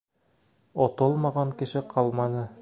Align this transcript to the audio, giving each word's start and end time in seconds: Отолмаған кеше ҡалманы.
Отолмаған 0.85 1.53
кеше 1.61 1.85
ҡалманы. 1.93 2.47